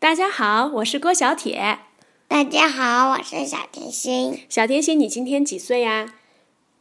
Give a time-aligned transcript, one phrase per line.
[0.00, 1.80] 大家好，我是郭小铁。
[2.26, 4.46] 大家好，我是小甜心。
[4.48, 6.14] 小甜心，你今天几岁呀？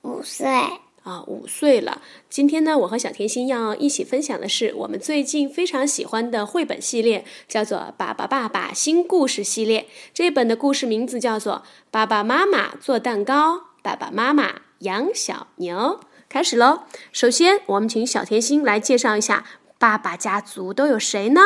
[0.04, 0.48] 五岁。
[1.04, 2.02] 啊，五岁了。
[2.30, 9.82] 今天呢，我和小甜心要一起分享的是我们最近非常喜欢的绘本系列，叫做《爸爸爸爸新故事系列》。
[10.14, 16.00] 这本的故事名字叫做《爸爸妈妈做蛋糕，爸爸妈妈养小牛》。
[16.30, 16.84] 开始喽！
[17.12, 19.44] 首先，我们请小甜心来介绍一下
[19.78, 21.42] 爸爸家族都有谁呢？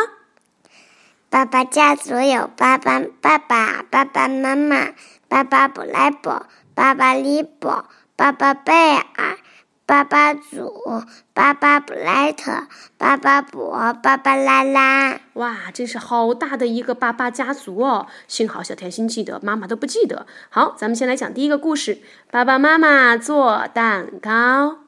[1.34, 4.90] 爸爸家族有爸爸、爸爸、爸爸妈妈、
[5.28, 9.40] 爸爸布莱伯、爸爸利伯、爸爸贝尔、
[9.88, 12.68] 爸爸祖、爸爸布莱特、
[13.00, 15.22] 爸爸伯、爸爸拉拉。
[15.34, 18.06] 哇，真是好大的一个爸爸家族哦！
[18.28, 20.28] 幸好小甜心记得，妈妈都不记得。
[20.52, 21.98] 好，咱们先来讲第一个故事：
[22.30, 24.82] 爸爸妈妈做蛋糕。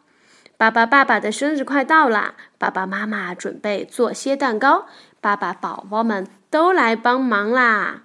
[0.57, 4.85] 爸爸爸爸的生日快到了，爸爸妈妈准备做些蛋糕，
[5.25, 8.03] 爸爸宝宝们都来帮忙啦。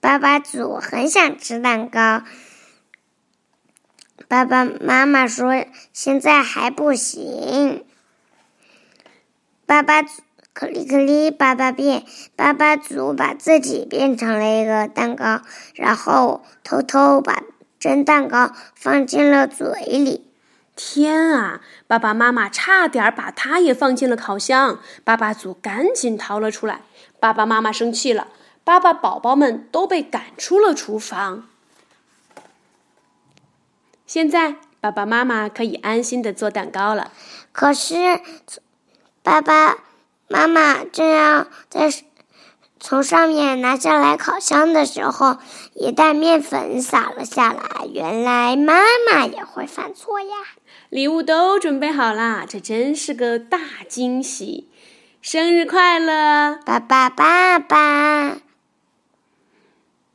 [0.00, 2.22] 爸爸组很想吃蛋糕，
[4.28, 7.84] 爸爸妈妈说现在还不行。
[9.66, 10.22] 爸爸祖
[10.54, 15.42] 克里克里，爸爸变，爸爸祖把自己变成了一个蛋糕，
[15.74, 17.42] 然后偷偷把。
[17.78, 20.27] 蒸蛋糕放进了嘴里，
[20.80, 21.60] 天啊！
[21.88, 24.78] 爸爸妈妈差点把它也放进了烤箱。
[25.02, 26.82] 爸爸组赶紧逃了出来。
[27.18, 28.28] 爸爸妈妈生气了，
[28.62, 31.48] 爸爸宝宝们都被赶出了厨房。
[34.06, 37.10] 现在爸爸妈妈可以安心的做蛋糕了。
[37.50, 38.20] 可是，
[39.24, 39.78] 爸爸
[40.28, 41.90] 妈妈正要在。
[42.80, 45.38] 从上面拿下来烤箱的时候，
[45.74, 47.86] 一袋面粉洒了下来。
[47.92, 50.28] 原来妈妈也会犯错呀！
[50.88, 54.68] 礼物都准备好啦，这真是个大惊喜！
[55.20, 58.38] 生日快乐，爸爸爸爸！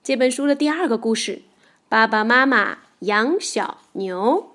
[0.01, 1.41] 这本书的第二个故事：
[1.89, 4.51] 爸爸妈妈养小牛。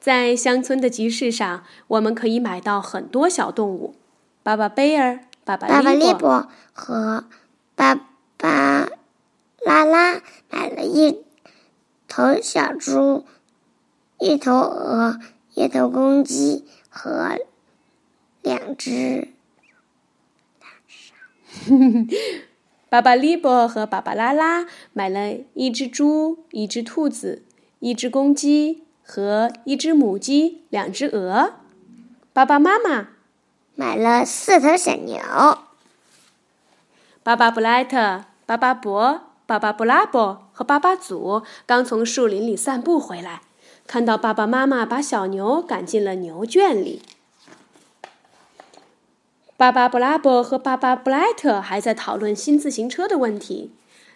[0.00, 3.94] 在乡村的集市上，我们可以买到很多小动物。
[4.42, 5.27] 爸爸贝尔。
[5.48, 7.24] 爸爸利伯和
[7.74, 7.94] 爸
[8.36, 8.86] 爸
[9.64, 10.20] 拉拉
[10.50, 11.24] 买了一
[12.06, 13.24] 头小猪、
[14.18, 15.18] 一头鹅、
[15.54, 17.38] 一头公鸡和
[18.42, 19.28] 两只。
[22.90, 27.42] 爸爸利伯和爸爸拉拉买了一只猪、一只兔子、
[27.78, 31.54] 一只公鸡和一只母鸡、两只鹅。
[32.34, 33.17] 爸爸妈妈。
[33.80, 35.20] 买了四头小牛。
[37.22, 43.42] 巴巴布莱特、巴巴伯、巴巴布拉伯和巴巴祖刚从树林里散步回来，
[43.86, 47.02] 看到爸爸妈妈把小牛赶进了牛圈里。
[49.56, 53.70] 巴巴布拉伯和巴巴布莱特还在讨论新自行车的问题。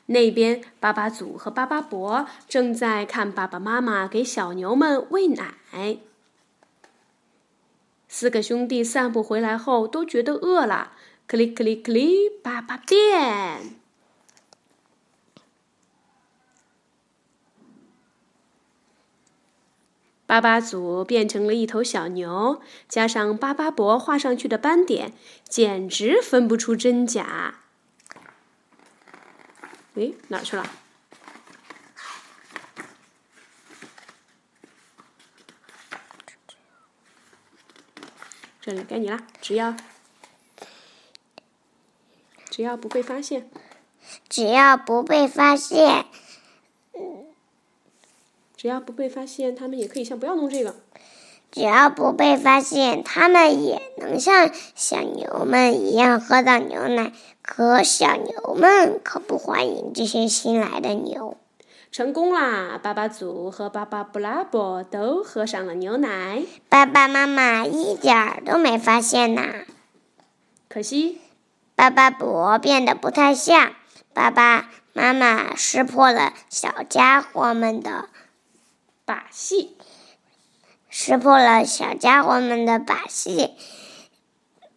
[0.06, 5.54] 那边，巴巴祖和巴巴伯正在看爸爸妈妈给小牛们喂奶。
[8.14, 10.92] 四个兄弟散步回来后都觉得饿了，
[11.26, 13.74] 克里克里克里，爸爸变。
[20.26, 25.14] 巴巴祖变成了一头小牛，加上巴巴伯画上去的斑点，
[25.48, 27.60] 简直分不出真假。
[29.94, 30.81] 诶，哪去了？
[38.64, 39.74] 这里该你了，只要
[42.48, 43.50] 只要不被发现，
[44.28, 46.06] 只要不被发现，
[48.56, 50.76] 只要不被发现，他们也可以像不要弄这个。
[51.50, 57.12] 只要不被发现，他们也能像小牛们一样喝到牛奶。
[57.42, 61.36] 可小牛们可不欢迎这些新来的牛。
[61.92, 62.80] 成功啦！
[62.82, 66.42] 巴巴祖和巴巴布拉伯都喝上了牛奶。
[66.70, 69.66] 爸爸妈妈一点儿都没发现呐。
[70.70, 71.20] 可惜，
[71.76, 73.74] 巴巴伯变得不太像。
[74.14, 78.08] 爸爸妈妈识破了小家伙们的
[79.04, 79.76] 把戏，
[80.88, 83.50] 识破了小家伙们的把戏。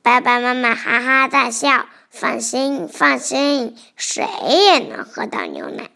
[0.02, 1.86] 爸爸妈妈哈哈大笑。
[2.10, 5.90] 放心，放心，谁也能喝到牛奶。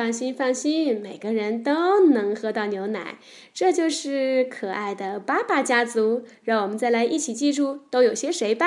[0.00, 3.18] 放心，放心，每个人都能喝到牛奶，
[3.52, 6.24] 这就是可爱的爸爸家族。
[6.42, 8.66] 让我们再来一起记住都有些谁吧。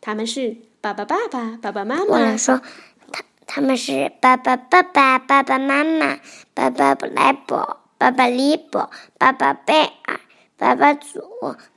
[0.00, 2.04] 他们是爸爸、爸爸、爸爸妈妈。
[2.04, 2.62] 我来说，
[3.12, 6.20] 他他们是爸爸、爸爸、爸爸妈妈、
[6.54, 10.20] 爸爸布莱伯、爸爸利伯、爸爸贝尔、
[10.56, 11.20] 爸爸祖、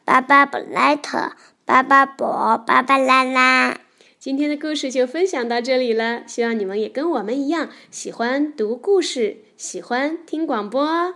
[0.05, 1.33] 爸爸布莱特、
[1.65, 3.77] 爸爸伯、爸爸拉拉。
[4.19, 11.13] 今天的故事就分享到这里了，希望你们也跟我们一样喜欢读故事，喜欢听广播。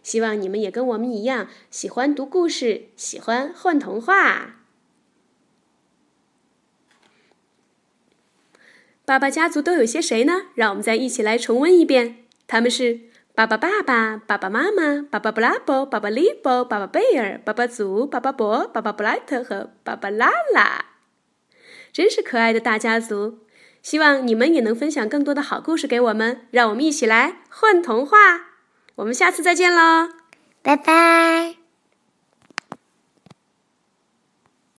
[0.00, 4.60] 希望你们也跟我们一样喜欢读故事，喜欢混童话。
[9.04, 10.42] 爸爸家族都有些谁呢？
[10.54, 12.24] 让我们再一起来重温一遍。
[12.46, 13.00] 他们是
[13.34, 20.89] 爸爸、爸爸、爸爸妈妈、爸爸布拉伯、爸爸利伯、爸爸贝尔、爸爸祖、爸爸博、爸爸布莱特和爸爸拉拉。
[21.92, 23.38] 真是可爱的大家族！
[23.82, 28.18] 希望你们也能分享更多的好故事给我们，让我们一起来混童话。
[28.96, 30.10] 我们下次再见喽，
[30.62, 31.59] 拜拜。